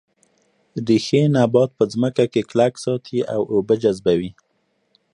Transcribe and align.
ریښې 0.87 1.21
نبات 1.35 1.69
په 1.77 1.83
ځمکه 1.93 2.25
کې 2.33 2.41
کلک 2.49 2.73
ساتي 2.83 3.19
او 3.33 3.41
اوبه 3.53 3.75
جذبوي 3.81 4.31